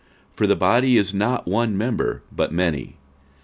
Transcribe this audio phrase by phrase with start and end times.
[0.31, 2.97] 46:012:014 For the body is not one member, but many.